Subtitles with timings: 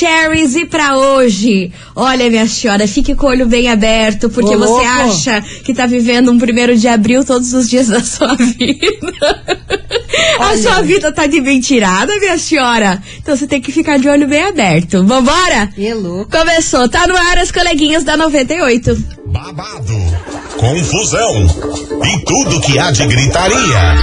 [0.00, 4.58] Maravicheries e pra hoje, olha minha senhora, fique com o olho bem aberto, porque Ô,
[4.58, 4.86] você louco.
[4.86, 10.01] acha que tá vivendo um primeiro de abril todos os dias da sua vida.
[10.38, 13.00] A sua vida tá de mentirada, minha senhora.
[13.18, 15.04] Então você tem que ficar de olho bem aberto.
[15.04, 15.68] Vambora?
[15.74, 16.30] Que louco.
[16.30, 19.22] Começou, tá no ar as coleguinhas da 98.
[19.26, 19.98] babado,
[20.58, 21.46] confusão
[22.04, 23.96] e tudo que há de gritaria.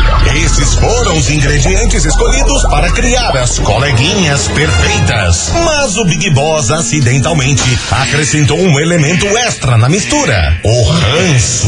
[0.44, 5.52] Esses foram os ingredientes escolhidos para criar as coleguinhas perfeitas.
[5.66, 11.68] Mas o Big Boss acidentalmente acrescentou um elemento extra na mistura: o ranço.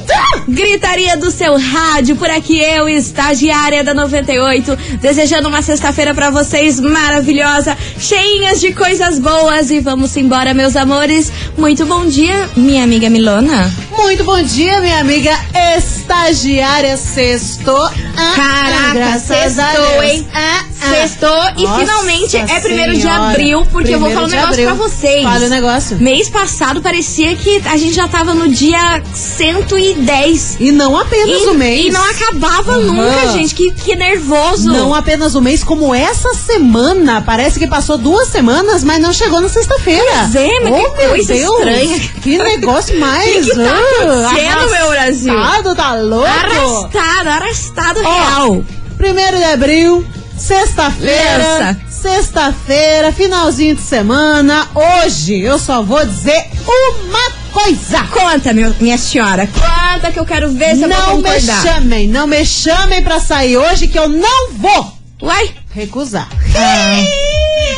[0.47, 6.79] Gritaria do seu rádio, por aqui eu, estagiária da 98, desejando uma sexta-feira pra vocês
[6.79, 11.31] maravilhosa, cheinhas de coisas boas e vamos embora, meus amores.
[11.57, 13.71] Muito bom dia, minha amiga Milona.
[13.97, 15.31] Muito bom dia, minha amiga
[15.77, 17.85] estagiária Sextou.
[18.17, 20.03] Ah, Caraca, graças a sextou, Deus.
[20.05, 20.27] hein?
[20.33, 20.89] Ah, ah.
[20.89, 23.29] Sextou e Nossa finalmente é primeiro de Senhora.
[23.29, 24.89] abril, porque eu vou falar um Primeiro de negócio pra abril.
[24.89, 25.23] vocês.
[25.23, 25.97] Fala o negócio.
[25.99, 30.10] Mês passado parecia que a gente já tava no dia 110.
[30.59, 31.85] E não apenas E, o mês.
[31.85, 32.81] e não acabava Aham.
[32.81, 33.55] nunca, gente.
[33.55, 34.67] Que, que nervoso.
[34.67, 37.21] Não apenas o mês, como essa semana.
[37.21, 40.03] Parece que passou duas semanas, mas não chegou na sexta-feira.
[40.31, 41.99] Pois é, mas oh, que meu coisa Deus, estranha.
[42.21, 43.45] Que negócio mais.
[43.45, 45.37] que tá ah, acontecendo, meu Brasil?
[45.37, 46.25] arrastado, tá louco?
[46.27, 48.65] Arrastado, arrastado Ó, real.
[48.97, 50.05] Primeiro de abril,
[50.37, 51.77] sexta-feira.
[51.89, 54.67] Sexta-feira, finalzinho de semana.
[54.73, 58.03] Hoje eu só vou dizer uma coisa.
[58.11, 59.47] Conta, meu- minha senhora.
[59.47, 61.63] Conta que eu quero ver se eu vou Não me concordar.
[61.63, 65.51] chamem, não me chamem pra sair hoje que eu não vou Uai?
[65.73, 66.27] recusar.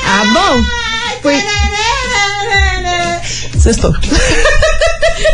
[0.05, 0.63] Ah, bom.
[1.21, 1.41] Foi-
[3.59, 3.93] Sextou.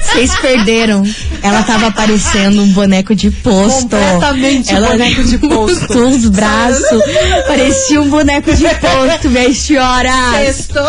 [0.03, 1.03] Vocês perderam.
[1.41, 3.89] Ela tava aparecendo um boneco de posto.
[3.89, 5.99] Completamente Ela boneco de posto.
[6.07, 7.01] Os braços.
[7.47, 10.11] Parecia um boneco de posto, minha senhora.
[10.45, 10.87] Sextou.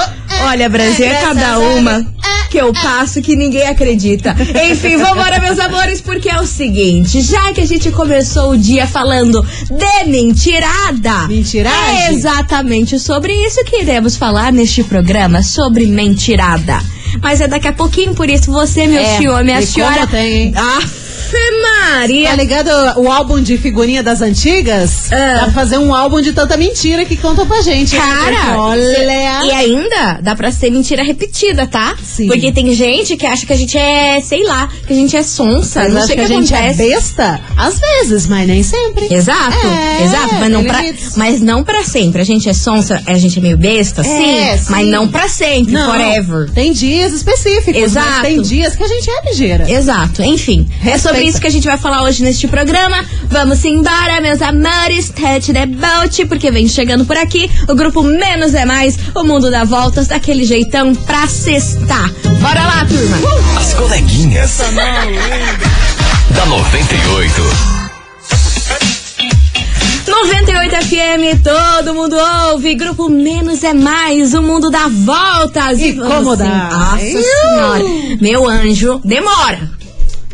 [0.48, 2.04] Olha, Brasil, é cada uma
[2.50, 4.34] que eu passo que ninguém acredita.
[4.70, 8.86] Enfim, vambora, meus amores, porque é o seguinte: já que a gente começou o dia
[8.88, 9.40] falando
[9.70, 11.28] de mentirada.
[11.28, 12.06] Mentiragem?
[12.06, 16.82] É exatamente sobre isso que iremos falar neste programa, sobre mentirada.
[17.22, 20.06] Mas é daqui a pouquinho, por isso você, meu É, senhor, minha senhora.
[20.06, 20.52] tem, hein?
[20.56, 21.09] Afe
[21.62, 22.30] Maria.
[22.30, 22.70] Tá ligado
[23.00, 25.10] o álbum de figurinha das antigas?
[25.12, 25.34] Ah.
[25.34, 27.94] Dá pra fazer um álbum de tanta mentira que contam pra gente.
[27.94, 28.00] né?
[28.00, 29.44] Cara, olha.
[29.44, 31.94] e ainda dá pra ser mentira repetida, tá?
[32.02, 32.26] Sim.
[32.26, 35.22] Porque tem gente que acha que a gente é, sei lá, que a gente é
[35.22, 36.82] sonsa, Mas não sei que que, a gente acontece.
[36.82, 37.40] é besta?
[37.56, 39.12] Às vezes, mas nem sempre.
[39.12, 40.80] Exato, É, exato, mas não, pra,
[41.16, 42.20] mas não pra sempre.
[42.22, 44.70] A gente é sonsa, a gente é meio besta, sim, É, sim.
[44.70, 46.50] mas não pra sempre, Não, forever.
[46.50, 47.80] Tem dias específicos.
[47.82, 48.08] Exato.
[48.10, 49.70] Mas tem dias que a gente é ligeira.
[49.70, 50.68] Exato, enfim.
[50.84, 51.28] É sobre Respeita.
[51.30, 53.04] isso que a gente vai falar hoje neste programa.
[53.28, 55.10] Vamos embora, meus amores.
[55.10, 59.64] The boat, porque vem chegando por aqui o grupo Menos é Mais, o mundo dá
[59.64, 62.10] voltas daquele jeitão pra cestar.
[62.40, 63.18] Bora lá, turma.
[63.58, 64.58] As coleguinhas.
[66.30, 67.42] da 98.
[70.06, 72.16] 98 FM, todo mundo
[72.50, 72.74] ouve.
[72.74, 75.78] Grupo Menos é Mais, o mundo dá voltas.
[75.80, 76.44] E vamos como dá?
[76.46, 77.84] em- Nossa senhora.
[78.20, 79.70] Meu anjo, demora.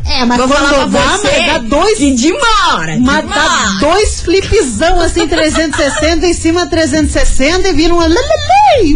[0.09, 1.97] É, mas Vou quando dá, você dá dois.
[1.97, 2.97] que demora.
[2.99, 3.39] Mas demora.
[3.39, 7.99] dá dois flipzão assim, 360 em cima 360 e vira um.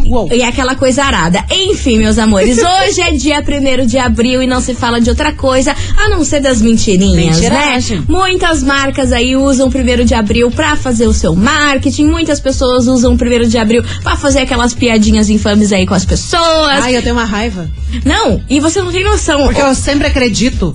[0.08, 0.30] Uou.
[0.32, 1.44] E aquela coisa arada.
[1.52, 5.34] Enfim, meus amores, hoje é dia 1 de abril e não se fala de outra
[5.34, 8.00] coisa a não ser das mentirinhas, Mentiragem.
[8.00, 8.06] né?
[8.08, 12.88] Muitas marcas aí usam o 1 de abril pra fazer o seu marketing, muitas pessoas
[12.88, 16.84] usam o 1 de abril pra fazer aquelas piadinhas infames aí com as pessoas.
[16.84, 17.70] Ai, eu tenho uma raiva.
[18.06, 19.44] Não, e você não tem noção.
[19.44, 20.74] Porque eu sempre acredito.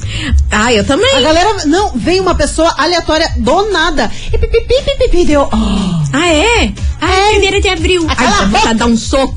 [0.50, 1.14] Ah, eu também.
[1.16, 1.66] A galera.
[1.66, 4.10] Não, vem uma pessoa aleatória do nada.
[4.32, 5.48] E pipi, pipi, pipi, deu.
[5.52, 6.05] Oh.
[6.26, 6.72] Ah, é?
[7.00, 8.06] Ah, é 1 de abril.
[8.08, 9.36] Ah, Ai, botar dar um soco.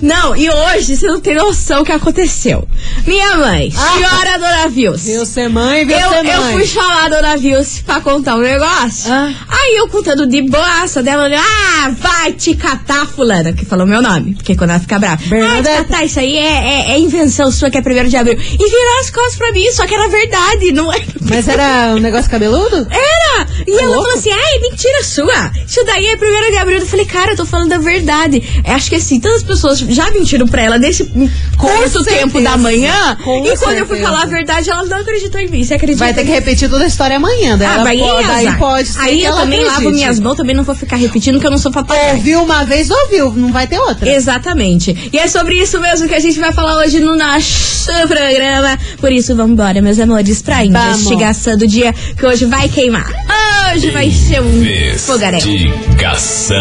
[0.00, 2.66] Não, e hoje você não tem noção o que aconteceu.
[3.06, 3.92] Minha mãe, Ah.
[3.94, 5.12] senhora Dona Vilce.
[5.12, 6.52] Viu ser mãe, viu Eu, ser eu mãe.
[6.54, 9.12] fui chamar a Dona Vilce pra contar um negócio.
[9.12, 9.32] Ah.
[9.48, 14.00] Aí eu contando de boaça dela, olhou, ah, vai te catar, fulana, que falou meu
[14.00, 15.16] nome, porque quando ela fica brava.
[15.16, 15.76] Ah, te Bernadette.
[15.88, 16.40] catar, isso aí é,
[16.90, 18.38] é- é invenção sua, que é primeiro de abril.
[18.38, 21.00] E virou as costas pra mim, só que era verdade, não é?
[21.22, 22.86] Mas era um negócio cabeludo?
[22.90, 23.46] Era!
[23.66, 24.02] E ela louco.
[24.04, 25.50] falou assim: ai, mentira sua!
[25.66, 26.68] Isso daí é primeiro de abril.
[26.68, 28.42] abriu e falei, cara, eu tô falando a verdade.
[28.64, 31.04] Eu acho que assim, tantas pessoas já mentiram pra ela nesse
[31.56, 32.04] curto certeza.
[32.04, 33.16] tempo da manhã.
[33.24, 34.02] Com e quando eu fui certeza.
[34.02, 35.64] falar a verdade, ela não acreditou em mim.
[35.64, 35.98] Você acredita?
[36.04, 37.56] Vai ter que repetir toda a história amanhã.
[37.56, 38.58] Daí Ah, ela vai pode, azar.
[38.58, 39.94] pode ser Aí eu ela também lavo acredite.
[39.94, 42.16] minhas mãos, também não vou ficar repetindo que eu não sou papagaio.
[42.16, 43.32] Ouviu uma vez, ouviu.
[43.32, 44.08] Não vai ter outra.
[44.14, 45.10] Exatamente.
[45.12, 48.78] E é sobre isso mesmo que a gente vai falar hoje no nosso programa.
[49.00, 50.74] Por isso, vamos embora, meus amores, pra Vamos.
[50.74, 53.10] investigação do dia, que hoje vai queimar.
[53.72, 54.64] Hoje vai ser um
[54.98, 55.36] fogaré.
[55.36, 56.56] Investigação.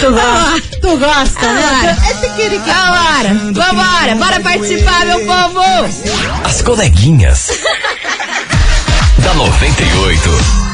[0.00, 1.62] Tu gosta, tu gosta né?
[1.62, 1.96] Vambora.
[2.08, 2.70] É tiquiriqui.
[2.70, 5.60] Vambora, vambora, bora participar, meu povo!
[6.44, 7.48] As coleguinhas.
[9.18, 10.71] da 98.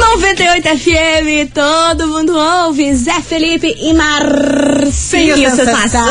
[0.00, 2.94] 98 FM, todo mundo ouve.
[2.94, 6.06] Zé Felipe e Marcinho sensação.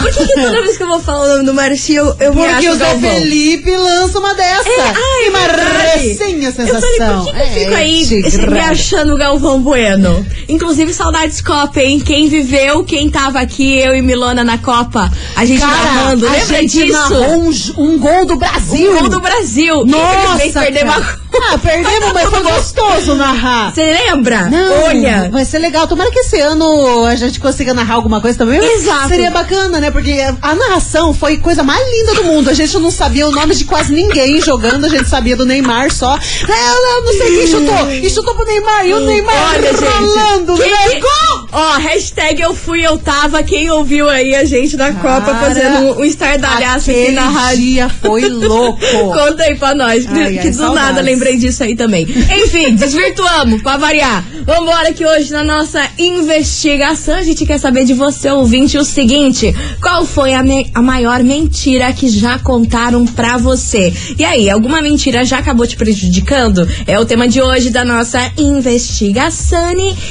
[0.00, 2.42] Por que, que toda vez que eu vou falar o nome do Marcinho, eu, me
[2.42, 2.98] Porque o Zé?
[2.98, 4.68] Felipe lança uma dessa.
[4.68, 6.08] É, ai, e uma verdade.
[6.08, 8.50] recinha Eu falei, por que, que eu fico É, aí tigrada.
[8.50, 10.26] me achando o Galvão Bueno?
[10.48, 12.00] Inclusive, saudades Copa, hein?
[12.00, 16.46] Quem viveu, quem tava aqui, eu e Milona na Copa, a gente Cara, narrando, lembra
[16.46, 17.14] gente disso?
[17.14, 17.50] um,
[17.84, 18.92] um gol do Brasil.
[18.92, 19.84] O gol do Brasil.
[19.86, 20.14] Nossa,
[20.46, 21.18] Infelizmente, perdemos cara.
[21.18, 23.72] a Ah, perdemos, mas foi gostoso narrar.
[23.74, 24.42] Você lembra?
[24.48, 25.28] Não, Olha.
[25.30, 25.86] vai ser legal.
[25.86, 28.58] Tomara que esse ano a gente consiga narrar alguma coisa também.
[28.62, 29.08] Exato.
[29.08, 29.90] Seria bacana, né?
[29.90, 32.50] Porque a narração foi coisa mais linda do mundo.
[32.50, 34.84] A gente não sabia o nome de quase ninguém jogando.
[34.84, 36.14] A gente sabia do Neymar só.
[36.16, 37.90] É, eu não sei quem chutou.
[37.90, 38.86] E chutou pro Neymar.
[38.86, 40.54] E o Neymar Olha, rolando.
[40.56, 40.88] Quem né?
[40.90, 41.48] que- Gol!
[41.52, 43.42] Ó, hashtag eu fui, eu tava.
[43.42, 47.60] Quem ouviu aí a gente na Copa fazendo um estardalhaço aqui na rádio.
[47.62, 48.78] dia foi louco.
[48.80, 50.82] Conta aí pra nós, que, Ai, ai, que do saudades.
[50.88, 52.02] nada lembrei disso aí também.
[52.02, 54.24] Enfim, desvirtuamos, pra variar.
[54.44, 59.54] Vambora que hoje na nossa investigação a gente quer saber de você, ouvinte, o seguinte:
[59.80, 60.42] qual foi a,
[60.74, 63.92] a maior mentira que já contaram pra você?
[64.18, 66.68] E aí, alguma mentira já acabou te prejudicando?
[66.86, 69.62] É o tema de hoje da nossa investigação.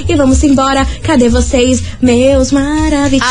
[0.07, 0.87] E vamos embora.
[1.03, 3.25] Cadê vocês, meus maravilhosos?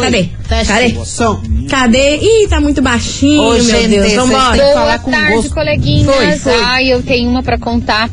[0.00, 0.28] Cadê?
[0.48, 0.94] Teste Cadê?
[1.04, 1.40] som.
[1.68, 2.16] Cadê?
[2.16, 4.04] Ih, tá muito baixinho, Ô, meu gente, Deus.
[4.06, 4.56] vocês Vambora.
[4.56, 5.50] Boa falar com tarde, gosto.
[5.54, 6.06] coleguinhas.
[6.14, 6.62] Foi, foi.
[6.64, 8.10] Ai, eu tenho uma pra contar.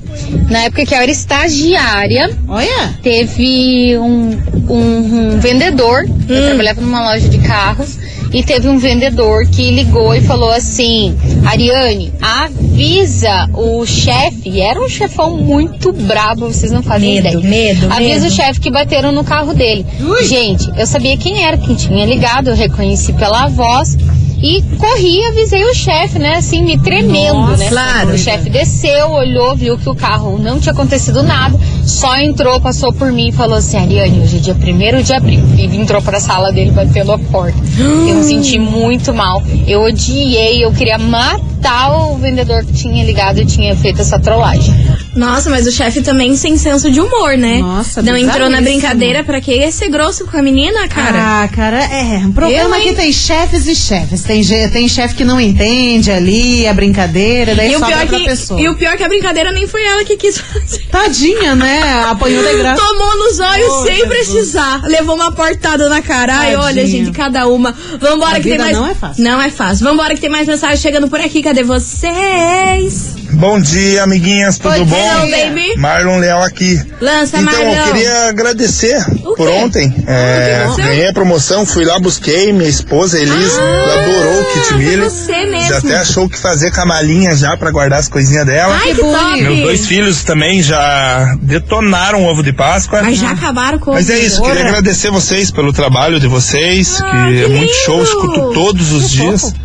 [0.49, 2.93] Na época que eu era estagiária, Olha.
[3.01, 4.37] teve um,
[4.69, 6.03] um- um vendedor.
[6.27, 6.45] Eu Hum.
[6.47, 7.97] trabalhava numa loja de carros.
[8.33, 14.49] E teve um vendedor que ligou e falou assim: Ariane, avisa o chefe.
[14.49, 17.49] E era um chefão muito brabo, vocês não fazem Medo, ideia.
[17.49, 18.25] medo, Avisa medo.
[18.27, 19.85] o chefe que bateram no carro dele.
[20.01, 20.25] Ui.
[20.25, 23.97] Gente, eu sabia quem era, quem tinha ligado, eu reconheci pela voz.
[24.41, 26.35] E corri avisei o chefe, né?
[26.35, 27.69] Assim, me tremendo, Nossa, né?
[27.69, 28.09] claro.
[28.13, 32.91] O chefe desceu, olhou, viu que o carro não tinha acontecido nada, só entrou, passou
[32.93, 35.41] por mim e falou assim: Ariane, hoje é dia 1 de abril.
[35.57, 37.57] E entrou pra sala dele, bateu a porta.
[37.79, 39.41] Eu me senti muito mal.
[39.65, 44.73] Eu odiei, eu queria matar o vendedor que tinha ligado e tinha feito essa trollagem.
[45.15, 47.59] Nossa, mas o chefe também sem senso de humor, né?
[47.59, 51.43] Nossa, Não entrou na brincadeira pra que ser grosso com a menina, cara?
[51.43, 52.17] Ah, cara, é.
[52.25, 54.23] O problema Eu, é que tem chefes e chefes.
[54.23, 58.17] Tem, tem chefe que não entende ali a brincadeira, daí e, o sobra pior pra
[58.19, 58.59] que, pessoa.
[58.59, 60.85] e o pior que a brincadeira nem foi ela que quis fazer.
[60.91, 62.03] Tadinha, né?
[62.09, 62.81] Apanhou de graça.
[62.81, 64.07] Tomou nos olhos Oh, sem Jesus.
[64.09, 64.81] precisar.
[64.85, 66.35] Levou uma portada na cara.
[66.39, 67.73] Ai, olha, gente, cada uma.
[67.99, 68.75] Vambora A que tem mais.
[68.77, 69.23] não é fácil.
[69.23, 69.85] Não é fácil.
[69.85, 71.41] Vambora que tem mais mensagem chegando por aqui.
[71.41, 73.15] Cadê vocês?
[73.33, 74.95] Bom dia, amiguinhas, tudo Oi, bom?
[74.95, 75.75] Hello, baby.
[75.77, 76.79] Marlon Leal aqui.
[77.01, 77.91] Lança, Então, eu Marlon.
[77.91, 79.53] queria agradecer O por quê?
[79.57, 79.93] ontem.
[80.07, 80.87] É, que bom.
[80.87, 85.01] ganhei a promoção, fui lá, busquei, minha esposa Elis, Ah, adorou o Kit Mille.
[85.03, 85.67] você mesmo.
[85.67, 88.79] Já até achou o que fazer com a malinha já pra guardar as coisinhas dela.
[88.81, 89.41] Ai, que top.
[89.41, 93.01] Meus dois filhos também já detonaram o ovo de Páscoa.
[93.03, 97.25] Mas já acabaram com Mas é isso, queria agradecer vocês pelo trabalho de vocês, Ah,
[97.27, 97.73] que, que é muito lindo.
[97.85, 99.41] show, escuto todos os Que dias.
[99.41, 99.64] fofo.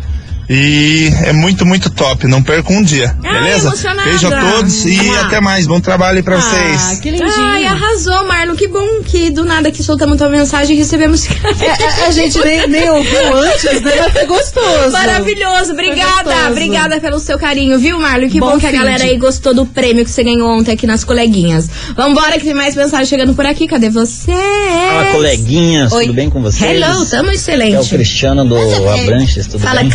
[0.53, 2.27] E é muito, muito top.
[2.27, 3.67] Não perca um dia, Ai, beleza?
[3.69, 4.09] emocionada.
[4.09, 5.21] Beijo a todos e Mua.
[5.21, 5.65] até mais.
[5.65, 6.99] Bom trabalho aí pra Ah, vocês.
[6.99, 7.31] que lindinho.
[7.37, 8.55] Ai, arrasou, Marlon.
[8.55, 11.25] Que bom que do nada que soltamos tua mensagem e recebemos.
[11.61, 13.91] É, é, a gente nem, nem ouviu antes, né?
[14.01, 14.91] Mas foi gostoso.
[14.91, 16.51] Maravilhoso, obrigada, gostoso.
[16.51, 18.29] obrigada pelo seu carinho, viu, Marlon?
[18.29, 20.71] Que bom, Bom que a galera de- aí gostou do prêmio que você ganhou ontem
[20.73, 21.69] aqui nas coleguinhas.
[21.95, 23.67] Vambora, que tem mais mensagem chegando por aqui.
[23.67, 24.31] Cadê você?
[24.31, 26.05] Fala, coleguinhas, Oi.
[26.07, 26.81] tudo bem com vocês?
[26.81, 27.89] Hello, tamo É o excelente.
[27.89, 28.55] Cristiano do
[28.89, 29.89] Abranches, tudo Fala, bem?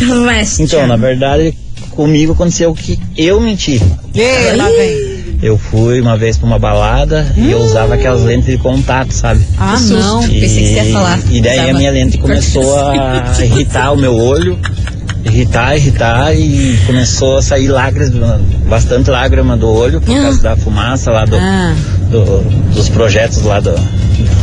[0.59, 1.53] Então, na verdade,
[1.91, 3.81] comigo aconteceu que eu menti.
[4.13, 5.17] Ei, lá vem.
[5.41, 9.41] Eu fui uma vez pra uma balada e eu usava aquelas lentes de contato, sabe?
[9.59, 10.23] Ah, não.
[10.27, 11.19] E, Pensei que você ia falar.
[11.29, 11.69] e daí Usava.
[11.69, 14.57] a minha lente começou a irritar o meu olho,
[15.25, 20.21] irritar, irritar e começou a sair lágrimas, bastante lágrima do olho por Ah.
[20.23, 21.75] causa da fumaça lá do, Ah.
[22.09, 22.41] do-
[22.73, 23.71] dos projetos lá do,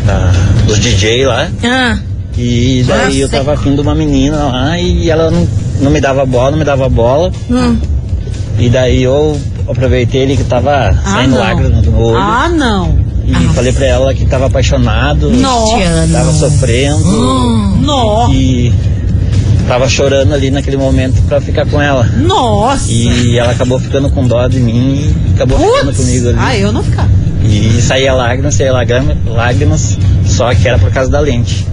[0.07, 0.33] da-
[0.67, 1.49] dos DJ lá.
[1.65, 1.99] Ah,
[2.37, 3.39] E daí eu Nossa.
[3.39, 5.47] tava afim de uma menina lá e ela não,
[5.81, 7.31] não me dava bola, não me dava bola.
[7.51, 7.79] hum.
[8.59, 9.37] E daí eu
[9.69, 11.41] aproveitei ele que tava Ah, saindo não.
[11.41, 12.19] lágrimas do meu olho.
[12.19, 12.97] Ah, não.
[13.27, 15.77] E falei pra ela que tava apaixonado, Nossa.
[16.13, 17.79] tava sofrendo Hum.
[17.83, 18.29] Nó.
[18.31, 18.73] e
[19.67, 22.05] tava chorando ali naquele momento pra ficar com ela.
[22.19, 22.91] Nossa.
[22.93, 25.97] E ela acabou ficando com dó de mim e acabou ficando Putz.
[25.99, 26.39] comigo ali.
[26.39, 27.09] Ah, eu não ficar.
[27.43, 31.67] E saía lágrimas, saía lágrimas, lágrimas, só que era por causa da lente.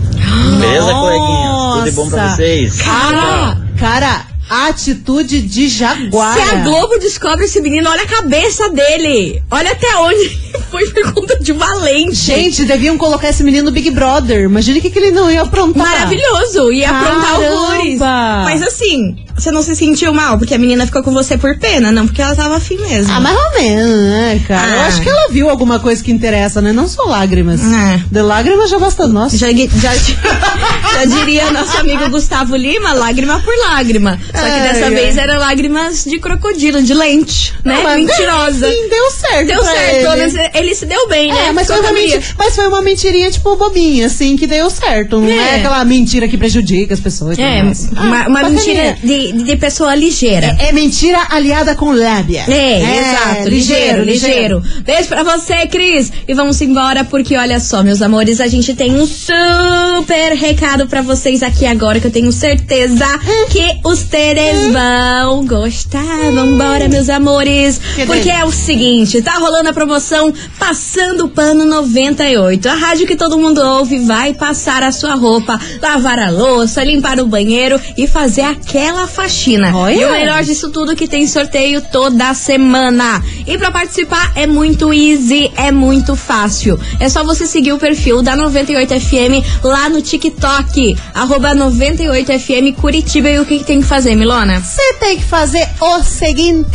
[0.59, 1.73] Beleza, coleguinhas?
[1.73, 2.35] Tudo de bom pra Nossa.
[2.37, 2.81] vocês?
[2.81, 6.33] Cara, cara, atitude de jaguar.
[6.35, 9.41] Se a Globo descobre esse menino, olha a cabeça dele.
[9.49, 12.15] Olha até onde ele foi por conta de valente.
[12.15, 14.43] Gente, deviam colocar esse menino no Big Brother.
[14.43, 15.87] Imagina o que, que ele não ia aprontar.
[15.87, 17.53] Maravilhoso, ia aprontar Caramba.
[17.55, 17.99] horrores.
[17.99, 21.91] Mas assim, você não se sentiu mal porque a menina ficou com você por pena,
[21.91, 23.11] não porque ela tava afim mesmo.
[23.13, 24.69] Ah, mais ou menos, né, cara?
[24.71, 24.85] Eu Ah.
[24.87, 26.71] acho que ela viu alguma coisa que interessa, né?
[26.73, 27.61] Não só lágrimas.
[27.61, 28.01] É.
[28.11, 29.37] De lágrimas já basta nossa.
[29.37, 34.19] Já, já, já diria nosso amigo Gustavo Lima, lágrima por lágrima.
[34.41, 34.93] Só que Ai, dessa ai.
[34.93, 37.75] vez era lágrimas de crocodilo, de lente, né?
[37.79, 38.69] Ah, mas Mentirosa.
[38.69, 39.47] Sim, deu certo.
[39.47, 40.49] Deu certo, Ele.
[40.55, 41.47] ele se deu bem, né?
[41.47, 41.91] É, mas foi, uma
[42.37, 45.19] mas foi uma mentirinha, tipo, bobinha, assim, que deu certo.
[45.19, 45.55] Não é, É.
[45.55, 47.37] aquela mentira que prejudica as pessoas.
[47.37, 47.61] É.
[47.95, 48.49] Ah, uma, uma bacaninha.
[48.51, 50.55] mentira de, de pessoa ligeira.
[50.59, 52.43] É, é mentira aliada com lábia.
[52.47, 54.63] É, exato, ligeiro, ligeiro.
[54.83, 56.11] Beijo pra você, Cris.
[56.27, 61.01] E vamos embora, porque olha só, meus amores, a gente tem um super recado pra
[61.01, 63.05] vocês aqui agora, que eu tenho certeza
[63.49, 66.31] que os teres vão gostar.
[66.33, 67.81] Vambora, meus amores.
[67.95, 72.69] Que Porque é o seguinte, tá rolando a promoção Passando Pano 98.
[72.69, 77.19] A rádio que todo mundo ouve vai passar a sua roupa, lavar a louça, limpar
[77.19, 79.75] o banheiro e fazer aquela faxina.
[79.75, 79.95] Olha.
[79.95, 83.21] E o melhor disso tudo que tem sorteio toda semana.
[83.45, 86.79] E pra participar é muito easy, é muito fácil.
[86.99, 93.29] É só você seguir o perfil da 98FM lá no TikTok, arroba 98FM Curitiba.
[93.29, 94.59] E o que, que tem que fazer, Milona?
[94.59, 96.69] Você tem que fazer o seguinte: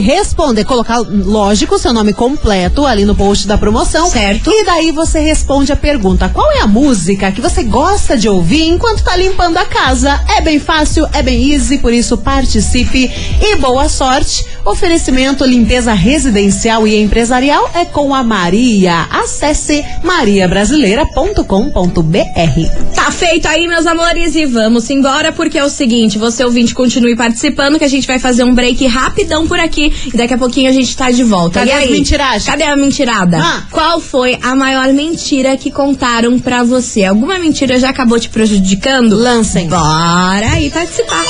[0.00, 4.08] responder, colocar, lógico, seu nome completo ali no post da promoção.
[4.08, 4.50] Certo.
[4.50, 8.66] E daí você responde a pergunta: qual é a música que você gosta de ouvir
[8.66, 10.18] enquanto tá limpando a casa?
[10.34, 13.10] É bem fácil, é bem easy, por isso participe
[13.42, 14.46] e boa sorte.
[14.64, 19.06] Oferecimento limpeza residencial e empresarial é com a Maria.
[19.10, 22.94] Acesse mariabrasileira.com.br.
[22.94, 27.16] Tá feito aí, meus amores, e vamos embora, porque é o seguinte, você ouvinte, continue
[27.16, 30.68] participando, que a gente vai fazer um break rapidão por aqui, e daqui a pouquinho
[30.68, 31.60] a gente tá de volta.
[31.60, 31.92] Cadê e as aí?
[31.92, 32.44] mentiragens?
[32.44, 33.38] Cadê a mentirada?
[33.40, 33.62] Ah.
[33.70, 37.04] Qual foi a maior mentira que contaram pra você?
[37.04, 39.16] Alguma mentira já acabou te prejudicando?
[39.16, 39.68] Lancem.
[39.68, 41.24] Bora aí participar.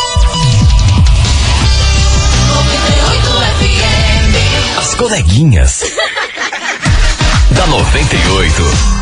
[4.79, 5.83] As coleguinhas.
[7.51, 8.98] da 98.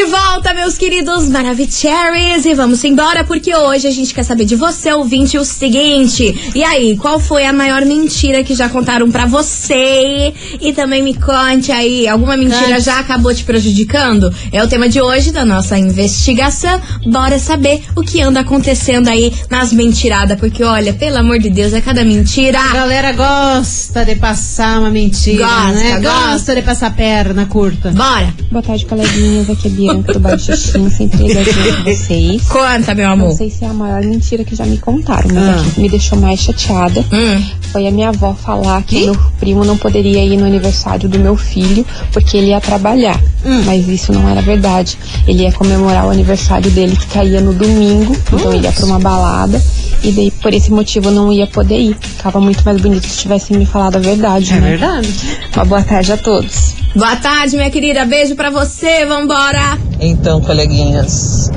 [0.00, 4.56] De volta, meus queridos Maravicheries, e vamos embora porque hoje a gente quer saber de
[4.56, 6.52] você, ouvinte, o seguinte.
[6.54, 10.32] E aí, qual foi a maior mentira que já contaram pra você?
[10.58, 14.34] E também me conte aí, alguma mentira já acabou te prejudicando?
[14.50, 16.80] É o tema de hoje da nossa investigação.
[17.04, 21.74] Bora saber o que anda acontecendo aí nas mentiradas, porque olha, pelo amor de Deus,
[21.74, 22.58] é cada mentira.
[22.58, 26.00] A galera gosta de passar uma mentira, Gosta, né?
[26.00, 26.30] gosta.
[26.30, 27.90] Gosta de passar perna curta.
[27.90, 28.32] Bora!
[28.50, 29.50] Boa tarde, coleguinhas.
[29.50, 32.42] Aqui é Bia relacionamento do sempre ligadinho com vocês.
[32.48, 33.32] Conta, meu Não amor.
[33.34, 35.60] sei se é a maior mentira que já me contaram, mas Ah.
[35.60, 37.44] a que me deixou mais chateada Hum.
[37.72, 39.04] foi a minha avó falar que Que?
[39.06, 43.20] meu primo não poderia ir no aniversário do meu filho porque ele ia trabalhar.
[43.44, 43.62] Hum.
[43.64, 44.98] Mas isso não era verdade.
[45.26, 48.98] Ele ia comemorar o aniversário dele que caía no domingo, então ele ia pra uma
[48.98, 49.62] balada.
[50.02, 51.96] E daí, por esse motivo, eu não ia poder ir.
[52.00, 54.70] Ficava muito mais bonito se tivessem me falado a verdade, É né?
[54.70, 55.12] verdade.
[55.54, 56.74] Uma boa tarde a todos.
[56.94, 58.04] Boa tarde, minha querida.
[58.06, 59.04] Beijo pra você.
[59.06, 59.78] Vambora.
[60.00, 61.50] Então, coleguinhas,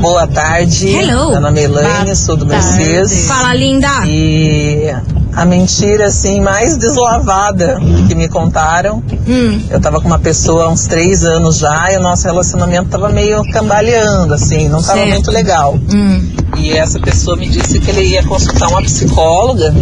[0.00, 0.88] boa tarde.
[0.88, 1.32] Hello.
[1.56, 3.26] É Elaine, sou do Mercedes.
[3.26, 3.88] Fala, linda.
[4.06, 4.94] E
[5.32, 7.78] a mentira, assim, mais deslavada
[8.08, 9.60] que me contaram, Hum.
[9.70, 13.08] eu tava com uma pessoa há uns três anos já e o nosso relacionamento tava
[13.10, 15.10] meio cambaleando, assim, não tava Certo.
[15.12, 15.74] muito legal.
[15.92, 16.26] Hum.
[16.58, 19.74] E essa pessoa me disse que ele ia consultar uma psicóloga,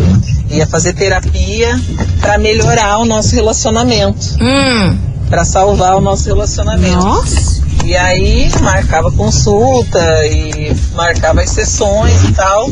[0.50, 1.80] ia fazer terapia
[2.20, 4.96] pra melhorar o nosso relacionamento, Hum.
[5.34, 6.94] Pra salvar o nosso relacionamento.
[6.96, 7.60] Nossa.
[7.84, 12.70] E aí marcava consulta e marcava as sessões e tal.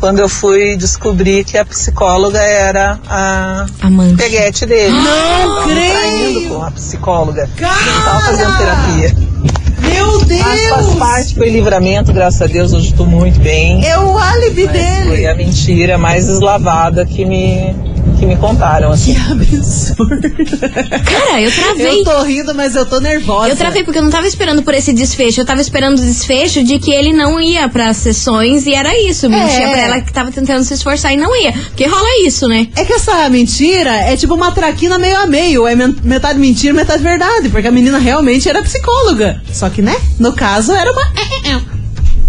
[0.00, 4.16] Quando eu fui descobrir que a psicóloga era a Amante.
[4.16, 4.92] peguete dele.
[4.92, 6.48] Não creio!
[6.48, 7.48] com a psicóloga.
[7.58, 9.16] Não tava fazendo terapia.
[9.78, 10.98] Meu Mas faz Deus!
[10.98, 13.86] parte, foi livramento, graças a Deus, hoje tô muito bem.
[13.86, 15.06] É o álibi dele.
[15.08, 17.74] foi a mentira mais deslavada que me,
[18.18, 19.14] que me contaram, assim.
[19.14, 20.30] Que absurdo.
[20.30, 22.00] Cara, eu travei.
[22.00, 23.48] Eu tô rindo, mas eu tô nervosa.
[23.50, 25.40] Eu travei porque eu não tava esperando por esse desfecho.
[25.40, 29.28] Eu tava esperando o desfecho de que ele não ia pras sessões e era isso.
[29.28, 29.70] Mentia É.
[29.72, 31.52] pra ela que tava tentando se esforçar e não ia.
[31.52, 32.68] Porque rola isso, né?
[32.76, 35.66] É que essa mentira é tipo uma traquina meio a meio.
[35.66, 37.48] É metade mentira, metade verdade.
[37.48, 39.42] Porque a menina realmente era psicóloga.
[39.52, 39.94] Só que, né?
[40.18, 41.75] No caso, era uma.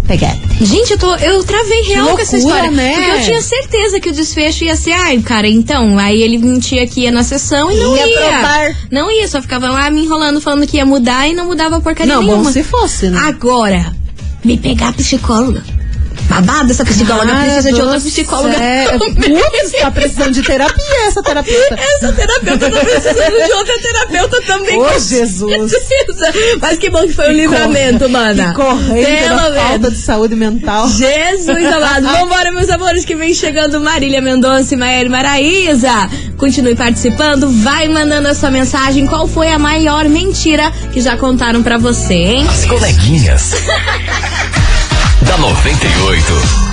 [0.08, 0.40] Peguete.
[0.62, 2.72] Gente, eu, tô, eu travei real com essa loucura, história.
[2.72, 2.94] né?
[2.96, 6.00] Porque eu tinha certeza que o desfecho ia ser, ai, cara, então.
[6.00, 8.76] Aí ele mentia que ia na sessão e não Ia ia.
[8.90, 12.14] Não ia, só ficava lá me enrolando falando que ia mudar e não mudava porcaria
[12.14, 12.44] Não, nenhuma.
[12.46, 13.20] bom se fosse, né?
[13.26, 13.94] Agora,
[14.44, 15.62] me pegar psicóloga.
[16.28, 18.54] Babada essa psicóloga Cara precisa de outra psicóloga.
[18.54, 19.08] também.
[19.16, 21.76] Putz, tá precisando de terapia essa terapeuta.
[21.76, 24.80] Essa terapeuta tá precisando de outra terapeuta também.
[24.80, 25.72] Ô, com Jesus.
[25.88, 26.34] certeza.
[26.62, 28.50] Mas que bom que foi um livramento, mana.
[28.50, 30.90] Que corrente Pelo da falta de saúde mental.
[30.90, 32.08] Jesus amado.
[32.18, 36.10] Vambora, meus amores, que vem chegando Marília Mendonça e Maíra Maraíza.
[36.38, 39.08] Continue participando, vai mandando a sua mensagem.
[39.08, 42.48] Qual foi a maior mentira que já contaram pra você, hein?
[42.48, 43.54] As coleguinhas.
[45.28, 46.67] Da 98.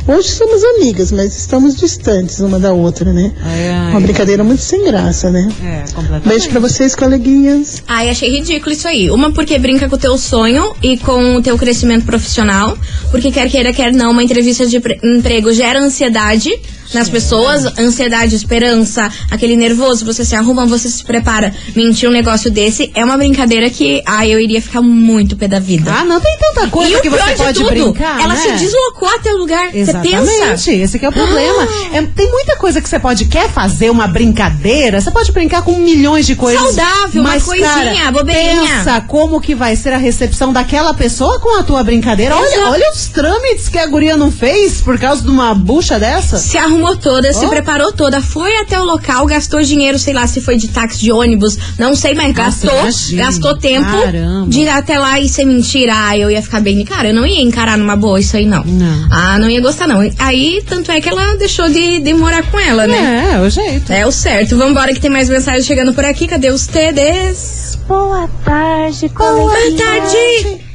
[0.06, 3.32] Hoje somos amigas, mas estamos distantes uma da outra, né?
[3.42, 3.90] Ai, ai.
[3.90, 5.48] Uma brincadeira muito sem graça, né?
[5.62, 6.28] É, completamente.
[6.28, 7.82] Beijo pra vocês, coleguinhas.
[7.86, 9.10] Ai, achei ridículo isso aí.
[9.10, 12.76] Uma porque brinca com o teu sonho e com o teu crescimento profissional.
[13.10, 16.50] Porque quer queira, quer não, uma entrevista de pre- emprego gera ansiedade
[16.94, 17.66] nas pessoas.
[17.78, 20.04] Ansiedade, esperança, aquele nervoso.
[20.04, 21.54] Você se arruma, você se prepara.
[21.74, 25.58] Mentir um negócio desse é uma brincadeira que, ai, eu iria ficar muito pé da
[25.58, 25.92] vida.
[25.92, 28.34] Ah, não tem tanta coisa e o que pior você de pode tudo, brincar, ela
[28.34, 28.40] né?
[28.40, 29.66] se deslocou até o lugar.
[29.70, 30.32] Você pensa?
[30.32, 31.68] Exatamente, esse que é o problema.
[31.92, 35.76] É, tem muita coisa que você pode, quer fazer uma brincadeira, você pode brincar com
[35.76, 36.74] milhões de coisas.
[36.74, 38.78] Saudável, uma mas, coisinha, cara, bobeirinha.
[38.78, 42.36] Pensa como que vai ser a recepção daquela pessoa com a tua brincadeira.
[42.36, 46.38] Olha, olha os trâmites que a guria não fez por causa de uma bucha dessa.
[46.38, 47.48] Se arrumou arrumou toda, se Oh.
[47.48, 51.10] preparou toda, foi até o local, gastou dinheiro, sei lá se foi de táxi de
[51.12, 53.22] ônibus, não sei, mas Nossa, gastou, imagina.
[53.24, 54.48] gastou tempo Caramba.
[54.48, 55.92] de ir até lá e ser mentira.
[55.96, 56.84] Ah, eu ia ficar bem.
[56.84, 58.62] Cara, eu não ia encarar numa boa isso aí, não.
[58.64, 59.08] Não.
[59.10, 60.00] Ah, não ia gostar, não.
[60.18, 63.32] Aí, tanto é que ela deixou de, de morar com ela, né?
[63.34, 63.92] É, o jeito.
[63.92, 64.56] É o certo.
[64.56, 66.26] Vambora que tem mais mensagem chegando por aqui.
[66.26, 67.78] Cadê os TDs?
[67.88, 69.78] Boa tarde, Boa coleguinha.
[69.84, 70.65] tarde!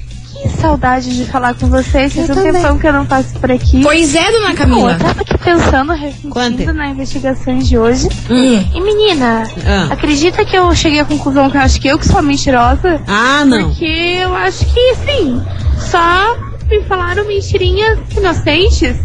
[0.62, 2.14] Saudade de falar com vocês.
[2.14, 2.54] Faz um também.
[2.54, 3.82] tempão que eu não passo por aqui.
[3.82, 4.92] Pois é, dona Bom, Camila.
[4.94, 5.88] eu tava aqui pensando,
[6.30, 6.50] Quanto?
[6.52, 8.08] refletindo na investigação de hoje.
[8.30, 8.64] Hum.
[8.74, 9.88] E menina, Ah.
[9.94, 13.02] acredita que eu cheguei à conclusão que eu acho que eu que sou mentirosa?
[13.08, 13.70] Ah, não.
[13.70, 13.86] Porque
[14.22, 15.42] eu acho que, sim,
[15.80, 16.38] só
[16.70, 18.96] me falaram mentirinhas inocentes.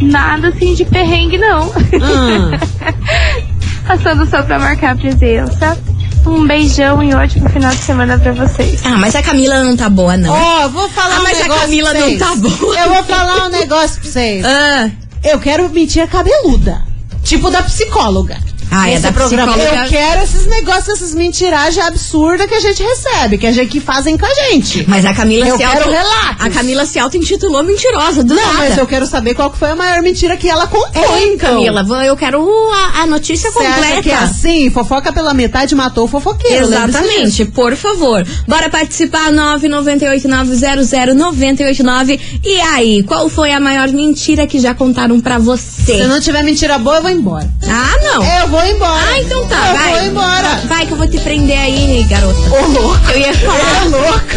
[0.00, 1.70] Nada assim de perrengue, não.
[2.02, 2.58] Ah.
[3.86, 5.76] Passando só pra marcar a presença.
[6.24, 8.80] Um beijão e ótimo final de semana pra vocês.
[8.84, 10.32] Ah, mas a Camila não tá boa, não.
[10.32, 12.78] Ó, vou falar Ah, um mas a negócio Camila pra não tá boa.
[12.78, 14.44] Eu vou falar um negócio pra vocês.
[14.44, 14.90] Ah,
[15.24, 16.80] Eu quero mentira cabeluda.
[17.24, 18.38] Tipo da psicóloga.
[18.74, 19.54] Ah, é Esse da programa.
[19.56, 23.80] Eu quero esses negócios, essas mentiragens absurdas que a gente recebe, que a gente que
[23.80, 24.84] fazem com a gente.
[24.88, 25.90] mas a Camila Eu se quero auto...
[25.90, 26.46] relatos.
[26.46, 28.58] A Camila se auto-intitulou mentirosa, do Não, nada.
[28.58, 31.50] mas eu quero saber qual foi a maior mentira que ela contou, Hein, então.
[31.50, 33.92] Camila, eu quero a, a notícia Você completa.
[33.92, 34.70] acha que é assim?
[34.70, 36.64] Fofoca pela metade matou o fofoqueiro.
[36.66, 38.26] Exatamente, por favor.
[38.48, 42.20] Bora participar, 998900989.
[42.44, 45.96] E aí, qual foi a maior mentira que já contaram pra você?
[45.98, 47.50] Se não tiver mentira boa, eu vou embora.
[47.68, 48.24] Ah, não.
[48.40, 49.02] Eu vou embora.
[49.12, 49.92] Ah, então tá, eu vai.
[49.92, 50.60] vou embora.
[50.68, 52.38] Vai que eu vou te prender aí, garota.
[52.38, 53.10] Ô, louco.
[53.10, 54.36] Eu ia falar, É louco.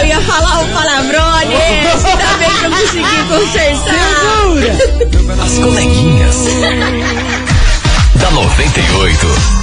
[0.00, 1.54] eu ia falar um palavrone.
[1.54, 3.94] Ainda bem que eu consegui consertar.
[4.20, 5.44] Segura.
[5.44, 6.36] As coleguinhas.
[8.20, 9.61] da 98.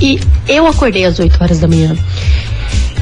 [0.00, 1.96] E eu acordei às 8 horas da manhã.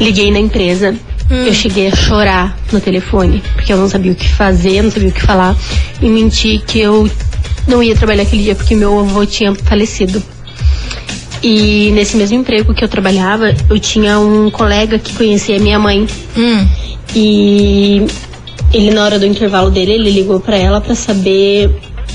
[0.01, 0.95] Liguei na empresa.
[1.31, 1.45] Hum.
[1.47, 5.09] Eu cheguei a chorar no telefone, porque eu não sabia o que fazer, não sabia
[5.09, 5.57] o que falar.
[6.01, 7.11] E menti que eu
[7.67, 10.23] não ia trabalhar aquele dia porque meu avô tinha falecido.
[11.43, 16.07] E nesse mesmo emprego que eu trabalhava, eu tinha um colega que conhecia minha mãe.
[16.37, 16.67] Hum.
[17.15, 18.07] E
[18.73, 21.71] ele, na hora do intervalo dele, ele ligou pra ela pra saber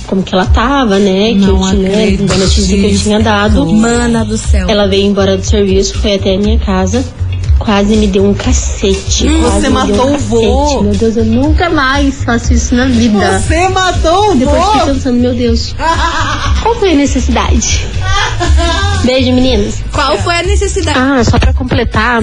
[0.07, 1.31] como que ela tava, né?
[1.33, 3.65] Não que eu tinha, da notícia que eu tinha dado.
[3.65, 4.69] Mana do céu.
[4.69, 7.03] Ela veio embora do serviço, foi até a minha casa.
[7.63, 9.27] Quase me deu um cacete.
[9.27, 10.81] Hum, você matou um o vô.
[10.81, 13.39] Meu Deus, eu nunca mais faço isso na vida.
[13.39, 14.85] Você matou o Depois fiquei vô.
[14.87, 15.75] pensando, meu Deus,
[16.63, 17.85] qual foi a necessidade?
[19.03, 19.75] Beijo, meninas.
[19.93, 20.97] Qual foi a necessidade?
[20.99, 22.21] Ah, só pra completar,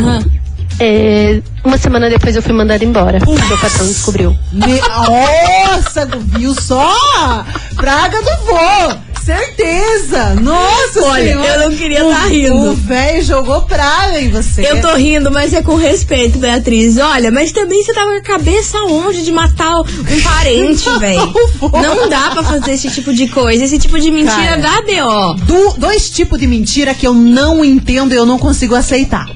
[0.81, 3.19] é, uma semana depois eu fui mandada embora.
[3.27, 4.37] Meu patrão descobriu.
[4.53, 7.45] Me- Nossa, viu só?
[7.77, 8.99] Praga do vô.
[9.29, 10.35] Certeza.
[10.41, 11.49] Nossa Olha, senhora.
[11.63, 12.55] eu não queria O- tá rindo.
[12.55, 14.63] O velho jogou praga em você.
[14.67, 16.97] Eu tô rindo, mas é com respeito, Beatriz.
[16.97, 21.33] Olha, mas também você tava com a cabeça longe de matar um parente, velho.
[21.73, 23.65] Não dá pra fazer esse tipo de coisa.
[23.65, 24.61] Esse tipo de mentira Cara.
[24.61, 25.35] dá B.O.
[25.35, 29.27] Du- dois tipos de mentira que eu não entendo e eu não consigo aceitar.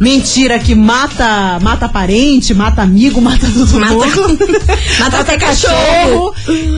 [0.00, 4.38] Mentira que mata mata parente, mata amigo, mata todo Mata- mundo.
[4.98, 6.32] mata até cachorro.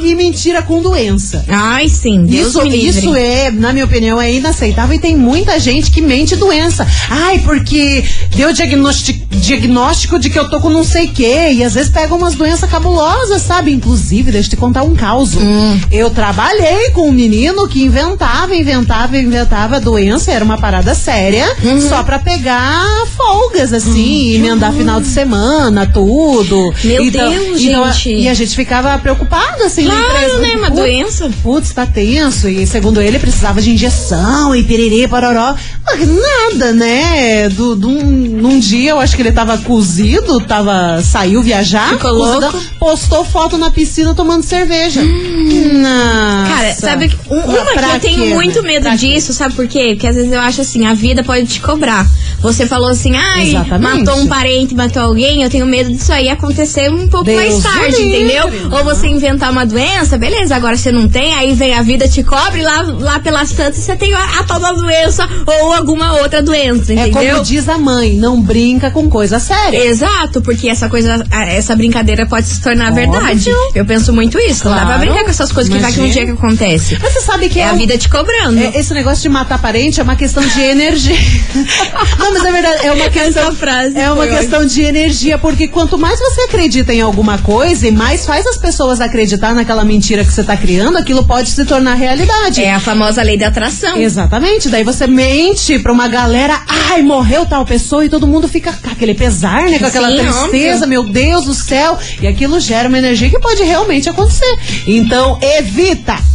[0.05, 1.45] E mentira com doença.
[1.49, 2.25] Ai, sim.
[2.25, 6.35] Deus Isso, isso é, na minha opinião, é inaceitável e tem muita gente que mente
[6.37, 6.87] doença.
[7.09, 8.05] Ai, porque
[8.35, 11.51] deu diagnóstico, diagnóstico de que eu tô com não sei o quê.
[11.53, 13.73] E às vezes pega umas doenças cabulosas, sabe?
[13.73, 15.39] Inclusive, deixa eu te contar um caso.
[15.39, 15.81] Hum.
[15.91, 21.89] Eu trabalhei com um menino que inventava, inventava, inventava doença, era uma parada séria, Uhum.
[21.89, 22.83] só pra pegar
[23.17, 26.69] folgas, assim, emendar final de semana, tudo.
[26.69, 28.15] Hum, Meu Então- Deus, então, gente.
[28.23, 30.39] E a gente ficava preocupado, assim, na Claro, empresa.
[30.39, 30.49] né?
[30.57, 31.31] Uma Putz, doença.
[31.43, 32.49] Putz, tá tenso.
[32.49, 35.55] E segundo ele, precisava de injeção e piriri, pororó.
[35.85, 37.49] Mas Nada, né?
[37.49, 41.91] Do, do, num dia, eu acho que ele tava cozido, tava, saiu viajar.
[41.91, 42.57] Ficou cozidão, louco?
[42.59, 42.63] Hum.
[42.79, 45.01] Postou foto na piscina tomando cerveja.
[45.03, 46.49] Nossa.
[46.49, 48.69] Cara, sabe que um- uma que eu tenho quê, muito né?
[48.69, 49.15] medo Pra quê?
[49.15, 49.91] disso, sabe por quê?
[49.95, 52.07] Porque às vezes eu acho assim, a vida pode te cobrar.
[52.43, 53.99] Você falou assim, ai, Exatamente.
[54.05, 57.63] matou um parente, matou alguém, eu tenho medo disso aí acontecer um pouco Deus mais
[57.63, 58.25] tarde, livre.
[58.25, 58.51] entendeu?
[58.79, 62.23] Ou você inventar uma doença, beleza, agora você não tem, aí vem a vida, te
[62.23, 66.43] cobre lá, lá pelas tantas você tem a, a tal da doença ou alguma outra
[66.43, 67.35] doença, É entendeu?
[67.37, 69.79] como diz a mãe, não brinca com coisa séria.
[69.87, 73.11] Exato, porque essa coisa, a- essa brincadeira pode se tornar Óbvio.
[73.11, 73.51] verdade.
[73.75, 74.65] Eu penso muito isso.
[74.69, 75.01] Não dá pra Claro.
[75.07, 76.25] brincar com essas coisas que vai que um Imagina.
[76.27, 76.99] dia que acontece.
[77.01, 78.59] Mas você sabe que É a um- vida te cobrando.
[78.59, 81.17] É, esse negócio de matar parente é uma questão de energia.
[82.19, 85.99] Não, mas é verdade, é uma questão, frase é uma questão de energia, porque quanto
[85.99, 90.33] mais você acredita em alguma coisa e mais faz as pessoas acreditar naquela mentira que
[90.33, 92.63] você tá criando, aquilo pode se tornar realidade.
[92.63, 93.97] É a famosa lei da atração.
[93.97, 98.73] Exatamente, daí você mente pra uma galera, ai, morreu tal pessoa e todo mundo fica
[98.73, 100.89] com aquele pesar, né, com aquela Sim, tristeza, óbvio.
[100.89, 104.59] meu Deus do céu, e aquilo gera uma energia que pode realmente acontecer.
[104.87, 106.32] Então, evita.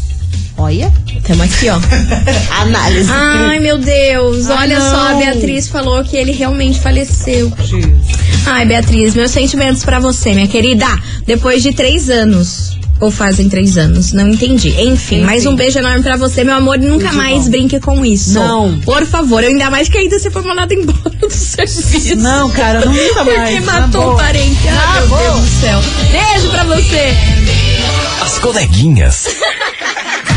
[0.59, 0.91] Olha,
[1.25, 1.77] Tamo aqui, ó.
[2.61, 3.09] análise.
[3.11, 4.49] Ai, meu Deus.
[4.49, 5.19] Ai, Olha só, a não.
[5.19, 7.51] Beatriz falou que ele realmente faleceu.
[8.45, 10.85] Ai, Beatriz, meus sentimentos pra você, minha querida.
[11.25, 12.75] Depois de três anos.
[12.99, 14.69] Ou fazem três anos, não entendi.
[14.81, 16.77] Enfim, mais um beijo enorme pra você, meu amor.
[16.81, 17.51] E nunca Tudo mais bom.
[17.51, 18.33] brinque com isso.
[18.33, 18.79] Não.
[18.79, 22.15] Por favor, eu ainda mais que ainda você foi mandado embora do serviço.
[22.15, 23.63] Não, cara, não Porque mais.
[23.65, 24.17] matou Tá o bom.
[24.17, 24.67] parente.
[24.67, 25.15] Ai, meu.
[25.15, 25.79] Deus do céu.
[26.11, 27.13] Beijo pra você.
[28.23, 29.27] As coleguinhas.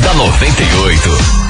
[0.00, 1.49] da 98.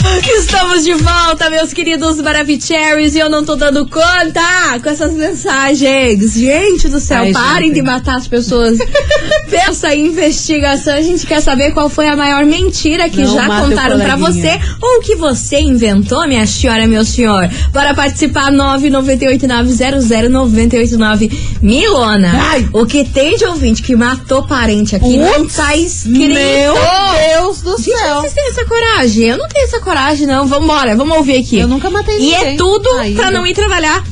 [0.38, 6.32] Estamos de volta, meus queridos Maravicheries, e eu não tô dando conta com essas mensagens.
[6.34, 7.74] Gente do céu, Ai, parem gente.
[7.76, 8.78] de matar as pessoas.
[9.52, 13.98] Essa investigação, a gente quer saber qual foi a maior mentira que Não já contaram
[14.00, 14.16] pra coleguinha.
[14.16, 17.48] você ou que você inventou, minha senhora, meu senhor.
[17.72, 21.30] Bora participar, 998900989.
[21.62, 22.68] Milona, Ai.
[22.72, 26.34] o que tem de ouvinte que matou parente aqui não Putz, tá escrito.
[26.34, 28.20] Meu Deus do Gente, céu.
[28.20, 29.24] vocês têm essa coragem?
[29.28, 29.89] Eu não tenho essa coragem,
[30.26, 30.46] não.
[30.46, 31.58] Vambora, vamos ouvir aqui.
[31.58, 32.54] Eu nunca matei E ninguém.
[32.54, 33.20] é tudo Ainda.
[33.20, 34.02] pra não ir trabalhar.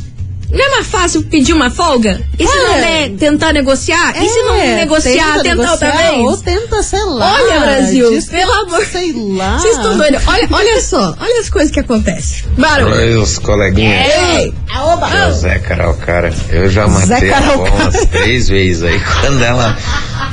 [0.51, 2.21] Não é mais fácil pedir uma folga?
[2.39, 2.63] E se É.
[2.63, 4.15] não der, tentar negociar?
[4.17, 6.19] e se não É, negociar, tenta tentar outra vez?
[6.21, 7.35] Ou tenta, sei lá.
[7.35, 9.59] Olha, Brasil, diz- pelo amor- Sei lá.
[9.59, 10.23] Vocês estão doidos?
[10.27, 12.45] Olha, olha só, olha as coisas que acontecem.
[12.57, 12.95] Barulho.
[12.95, 14.07] Oi, os coleguinhas.
[14.11, 14.55] Ei!
[14.75, 16.33] É o Zé Caralcara.
[16.51, 17.83] Eu já matei Zé a avó Caralcara.
[17.85, 19.01] umas três vezes aí.
[19.21, 19.77] Quando ela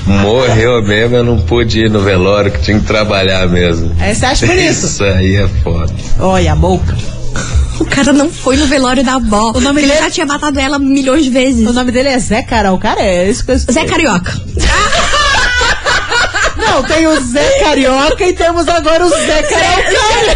[0.05, 3.93] morreu mesmo, eu não pude ir no velório, que tinha que trabalhar mesmo.
[3.99, 4.85] É, você acha por isso?
[4.85, 5.93] Isso aí é foda.
[6.19, 6.95] Olha a boca.
[7.79, 9.51] O cara não foi no velório da avó.
[9.55, 11.67] O nome ele dele- já tinha matado ela milhões de vezes.
[11.67, 14.33] O nome dele é Zé Carol, cara, é isso que eu Zé Carioca.
[16.57, 20.35] Não, tem o Zé Carioca e temos agora o Zé Carioca.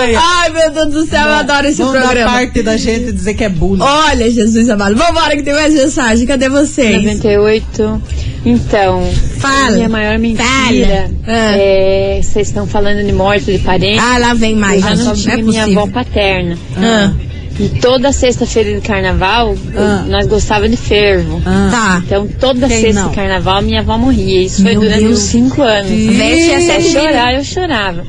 [0.00, 2.26] Ai, Ai, meu Deus do céu, eu adoro esse Vamos programa.
[2.26, 3.82] da parte da gente dizer que é bullying.
[3.82, 4.96] Olha, Jesus amado.
[4.96, 6.26] Vambora que tem mais mensagem.
[6.26, 6.96] Cadê vocês?
[7.04, 8.02] 98.
[8.44, 9.08] Então,
[9.42, 9.70] Fala.
[9.72, 11.10] minha maior mentira.
[11.26, 11.56] Ah.
[11.56, 12.20] é.
[12.22, 13.98] Vocês estão falando de morte de parente.
[13.98, 14.82] Ah, lá vem mais.
[14.84, 16.56] eu já não é tinha minha avó paterna.
[16.76, 17.12] Ah,
[17.60, 20.04] E toda sexta-feira de carnaval, Ah.
[20.08, 21.40] nós gostava de fervo.
[21.42, 22.02] Tá.
[22.06, 23.10] Então, toda Quem sexta não?
[23.10, 24.42] de carnaval, minha avó morria.
[24.42, 25.12] Isso foi Meu durante Deus.
[25.18, 25.90] uns cinco anos.
[25.90, 28.04] Veste a Se eu sete chorar, eu chorava.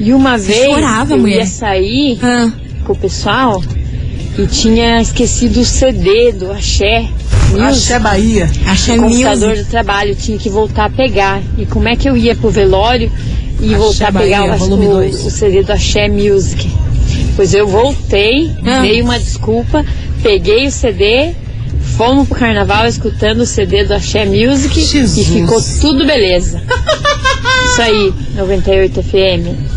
[0.00, 1.38] E uma vez, chorava, eu mulher?
[1.38, 2.50] ia sair Ah,
[2.84, 3.62] com o pessoal
[4.38, 7.08] e tinha esquecido o CD do Axé.
[7.50, 8.50] Music Axé Bahia.
[8.66, 9.64] achei no computador music.
[9.64, 11.42] do trabalho, tinha que voltar a pegar.
[11.56, 13.10] E como é que eu ia pro velório
[13.60, 16.70] e Axé voltar a pegar Bahia, o, o- o CD do Axé Music?
[17.36, 18.80] Pois eu voltei, Ah.
[18.82, 19.84] dei uma desculpa,
[20.22, 21.32] peguei o CD,
[21.96, 25.16] fomos pro carnaval escutando o CD do Axé Music Jesus.
[25.18, 26.62] e ficou tudo beleza.
[27.72, 29.67] Isso aí, 98 FM.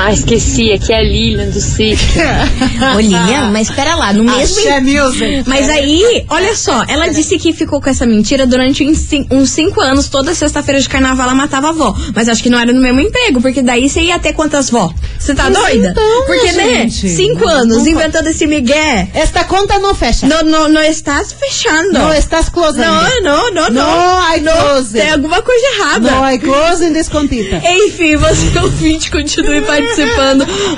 [0.00, 2.06] Ah, esqueci, aqui é a Lilian do sítio.
[2.96, 4.58] Ô, Lilian, mas espera lá, no mesmo.
[4.60, 5.42] Axé Music.
[5.46, 9.50] Mas aí, olha só, ela disse que ficou com essa mentira durante uns cin- uns
[9.50, 11.96] cinco anos, toda sexta-feira de carnaval ela matava a avó.
[12.14, 14.92] Mas acho que não era no mesmo emprego, porque daí você ia ter quantas vó?
[15.18, 15.88] Você tá Mas doida?
[15.90, 16.64] então, porque, né?
[16.88, 19.08] gente, Cinco não- anos não- inventando esse migué.
[19.14, 20.26] Esta conta não fecha.
[20.26, 21.92] Não, não, não estás fechando.
[21.92, 22.80] Não estás closing.
[22.80, 24.18] Não, não, não, não.
[24.18, 24.92] No, I close.
[24.92, 26.10] Tem alguma coisa errada.
[26.10, 27.60] No, I closing this contita.
[27.64, 29.87] Enfim, você ouvinte, continue participando.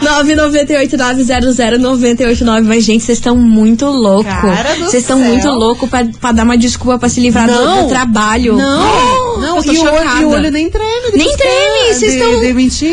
[0.00, 2.62] 998-900-989.
[2.64, 4.32] Mas, gente, vocês estão muito loucos.
[4.78, 8.56] Vocês estão muito loucos pra, pra dar uma desculpa pra se livrar do, do trabalho.
[8.56, 10.26] Não, não, eu tô e chocada.
[10.26, 11.10] o olho nem treme.
[11.14, 12.30] Nem treme, vocês estão.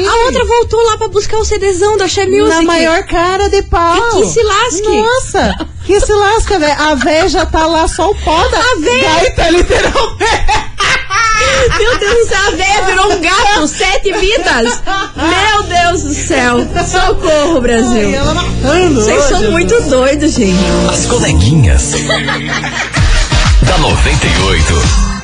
[0.07, 2.49] A outra voltou lá pra buscar o CDzão da Xé Music.
[2.49, 4.19] Na maior cara de pau.
[4.21, 5.01] Que se lasque.
[5.01, 6.81] Nossa, que se lasca, velho.
[6.81, 10.67] A véia já tá lá só o pó da A véia- gaita, literalmente.
[11.77, 14.81] Meu Deus do céu, a véia virou um gato, sete vidas.
[15.15, 16.57] Meu Deus do céu.
[16.85, 18.09] Socorro, Brasil.
[18.09, 19.01] E ela matando.
[19.01, 19.29] Vocês hoje.
[19.29, 20.57] são muito doidos, gente.
[20.89, 21.93] As coleguinhas.
[23.63, 25.16] da 98.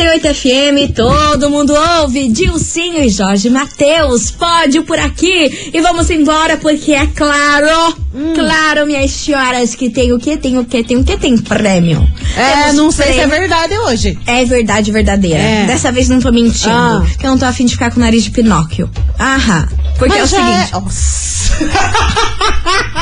[0.00, 2.28] 98 FM, todo mundo ouve.
[2.28, 5.70] Dilcinho e Jorge Matheus, pódio por aqui.
[5.74, 8.32] E vamos embora, porque é claro, Hum.
[8.34, 12.08] claro, minhas senhoras, que tem o que, tem o que, tem o que, tem prêmio.
[12.34, 14.18] É, Temos não sei se é verdade hoje.
[14.26, 15.38] É verdade verdadeira.
[15.38, 15.66] É.
[15.66, 16.70] Dessa vez não tô mentindo.
[16.72, 17.04] Ah.
[17.18, 18.90] Que eu não tô afim de ficar com o nariz de Pinóquio.
[19.18, 19.68] Aham.
[19.98, 20.72] Porque Mas é o já seguinte.
[20.72, 21.50] Nossa.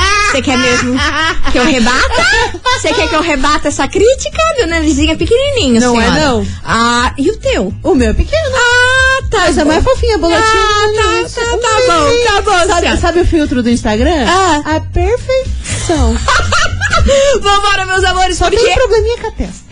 [0.31, 0.95] Você quer mesmo
[1.51, 2.23] que eu rebata?
[2.79, 4.37] Você quer que eu rebata essa crítica?
[4.57, 6.21] Meu narizinho é pequenininho, Não é, senhora.
[6.27, 6.47] não.
[6.63, 7.73] Ah, e o teu?
[7.83, 8.49] O meu é pequeno.
[8.55, 9.71] Ah, tá Mas é bom.
[9.71, 10.43] mais fofinha, bolotinha.
[10.43, 11.35] Ah, tá, Isso.
[11.35, 12.97] tá, tá bom, tá bom, Sabe, senhora.
[12.97, 14.25] sabe o filtro do Instagram?
[14.27, 14.75] Ah.
[14.75, 16.15] A perfeição.
[17.41, 18.63] Vambora, meus amores, Só porque...
[18.63, 19.69] tem um probleminha com a testa.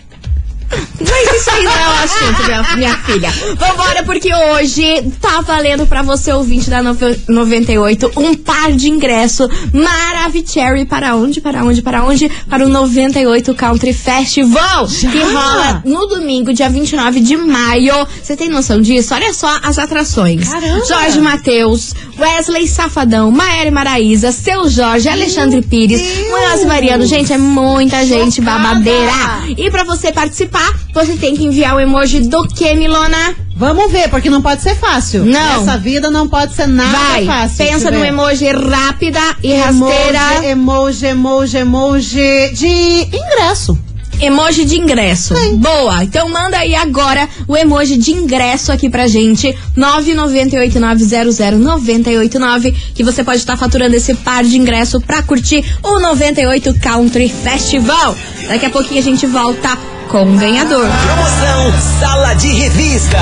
[1.00, 3.30] Mas isso aí não é o assunto, minha, minha filha.
[3.56, 4.82] Vambora, porque hoje
[5.20, 11.40] tá valendo pra você, ouvinte da nove- 98, um par de ingresso Maravicherry para onde?
[11.40, 11.82] Para onde?
[11.82, 12.28] Para onde?
[12.48, 17.94] Para o 98 Country Festival, que rola no domingo, dia 29 de maio.
[18.22, 19.14] Você tem noção disso?
[19.14, 20.48] Olha só as atrações.
[20.48, 20.84] Caramba!
[20.84, 26.00] Jorge Matheus, Wesley Safadão, Maéria Maraíza, Seu Jorge, Alexandre Pires!
[26.28, 27.06] Munhoz Mariano.
[27.06, 28.58] Gente, é muita gente Chocada!
[28.58, 29.12] babadeira.
[29.56, 33.36] E pra você participar, você tem que enviar o emoji do que, Milona?
[33.56, 35.24] Vamos ver, porque não pode ser fácil.
[35.24, 35.60] Não.
[35.60, 37.56] Nessa vida não pode ser nada Vai, fácil.
[37.58, 40.44] pensa no emoji rápida e rasteira.
[40.46, 43.78] Emoji, emoji, emoji de ingresso.
[44.20, 45.34] Emoji de ingresso.
[45.56, 46.02] Boa.
[46.02, 49.56] Então manda aí agora o emoji de ingresso aqui pra gente.
[49.76, 57.28] 998900989 que você pode estar faturando esse par de ingresso pra curtir o 98 Country
[57.28, 58.16] Festival.
[58.48, 59.78] Daqui a pouquinho a gente volta
[60.08, 60.86] com o ganhador.
[61.04, 63.18] Promoção Sala de Revista.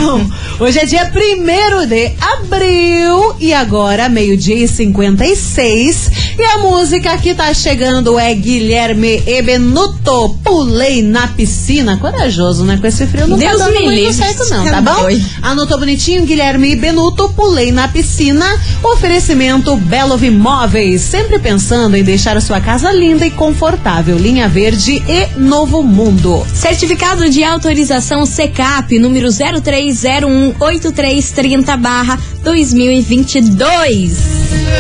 [0.60, 6.12] Hoje é dia 1 de abril e agora, meio-dia e 56.
[6.40, 10.36] E a música que tá chegando é Guilherme Ebenuto.
[10.44, 11.98] Pulei na piscina.
[11.98, 12.80] Corajoso, né?
[12.82, 14.14] Com esse frio não Deus tá dando me muito livre.
[14.14, 15.06] certo, não, Tá bom?
[15.44, 18.60] Anotou bonitinho, Guilherme Benuto, pulei na piscina.
[18.82, 24.18] Oferecimento Belo Imóveis, sempre pensando em deixar a sua casa linda e confortável.
[24.18, 26.46] Linha Verde e Novo Mundo.
[26.54, 34.18] Certificado de autorização CECAP, número 03018330 barra 2022.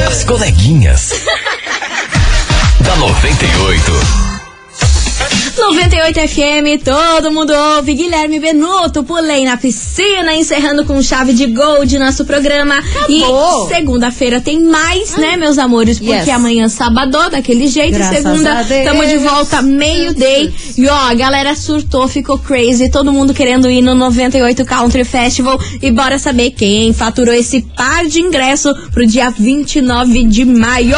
[0.07, 1.25] As coleguinhas.
[2.79, 4.24] da 98.
[5.95, 7.93] 98 FM, todo mundo ouve.
[7.93, 12.79] Guilherme Benuto, pulei na piscina, encerrando com chave de gol de nosso programa.
[12.79, 13.65] Acabou.
[13.65, 15.97] E segunda-feira tem mais, né, meus amores?
[15.97, 16.29] Porque Yes.
[16.29, 17.93] amanhã, sábado, daquele jeito.
[17.93, 20.53] Graças segunda, tamo de volta meio-day.
[20.77, 22.89] E ó, a galera surtou, ficou crazy.
[22.89, 25.57] Todo mundo querendo ir no 98 Country Festival.
[25.81, 30.97] E bora saber quem faturou esse par de ingresso pro dia 29 de maio.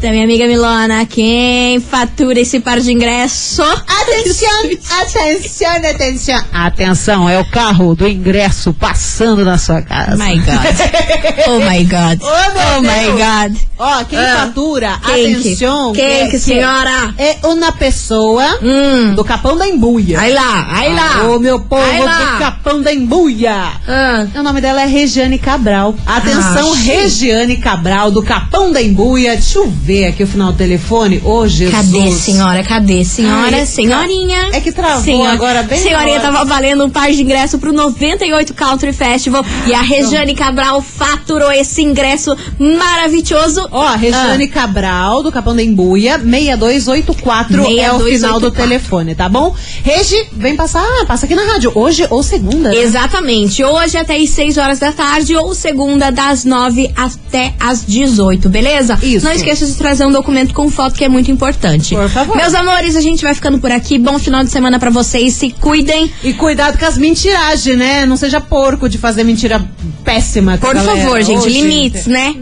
[0.00, 3.62] Minha amiga Milona, quem fatura esse par de ingresso?
[3.62, 6.44] Atenção, atenção, atenção.
[6.52, 10.16] Atenção, é o carro do ingresso passando na sua casa.
[10.16, 11.46] My God.
[11.46, 12.20] Oh my God.
[12.22, 13.18] Oh, meu my Deus.
[13.18, 13.56] God.
[13.78, 14.36] Ó, quem Ah.
[14.46, 15.92] fatura, Quem que- atenção.
[15.92, 17.14] quem é- que, senhora?
[17.16, 19.14] É uma pessoa Hum.
[19.14, 20.18] do Capão da Embuia.
[20.18, 21.28] Aí lá, aí lá.
[21.28, 23.54] Ô, meu povo do Capão da Embuia.
[23.86, 24.26] Ah.
[24.34, 25.94] O nome dela é Regiane Cabral.
[26.04, 26.76] Atenção, Ah.
[26.76, 29.36] Regiane Cabral, do Capão da Embuia.
[29.36, 31.20] Deixa eu ver aqui o final do telefone.
[31.24, 31.74] Ô, Jesus.
[31.74, 32.62] Cadê, senhora?
[32.62, 33.56] Cadê, senhora?
[33.56, 34.48] Ai, Senhorinha.
[34.52, 38.54] é que travou Senhora- agora bem Senhorinha tava valendo um par de ingresso pro 98
[38.54, 39.44] Country Festival.
[39.66, 43.66] E a Regiane Cabral faturou esse ingresso maravilhoso.
[43.70, 48.62] Ó, Regiane Cabral, do Capão da Embuia, 6284 é o final do 6284.
[48.62, 49.54] telefone, tá bom?
[49.84, 52.70] Regi, vem passar, passa aqui na rádio, hoje ou segunda.
[52.70, 52.76] né?
[52.76, 53.62] Exatamente.
[53.62, 58.98] Hoje até às 6 horas da tarde ou segunda das 9 até às 18, beleza?
[59.02, 59.24] Isso.
[59.24, 61.94] Não esqueça esqueça de trazer um documento com foto que é muito importante.
[61.94, 62.36] Por favor.
[62.36, 63.98] Meus amores, a gente vai ficando por aqui.
[63.98, 65.34] Bom final de semana pra vocês.
[65.34, 66.10] Se cuidem.
[66.22, 68.06] E cuidado com as mentiragens, né?
[68.06, 69.64] Não seja porco de fazer mentira
[70.04, 70.56] péssima.
[70.58, 70.96] Por galera.
[70.96, 72.34] favor, gente, Ô, limites, né?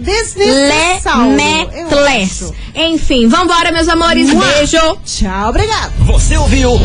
[1.37, 2.53] Lemetles.
[2.75, 4.31] Enfim, vambora, meus amores.
[4.31, 4.45] Mua.
[4.45, 4.99] Beijo.
[5.05, 5.93] Tchau, obrigado.
[6.01, 6.79] Você ouviu?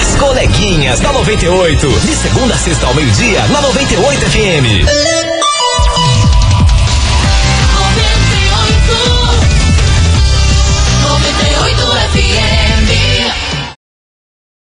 [0.00, 1.88] As coleguinhas da 98.
[1.88, 5.29] De segunda a sexta ao meio-dia, na 98 FM.